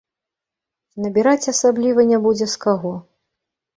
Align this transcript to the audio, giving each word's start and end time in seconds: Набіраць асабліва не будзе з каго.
Набіраць 1.03 1.49
асабліва 1.53 2.01
не 2.13 2.17
будзе 2.27 2.47
з 2.55 2.61
каго. 2.67 2.95